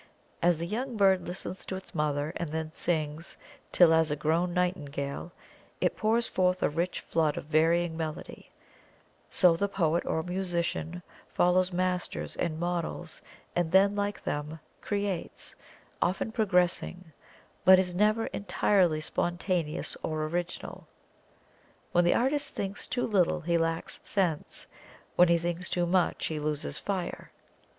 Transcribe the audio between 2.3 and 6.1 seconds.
and then sings till as a grown nightingale it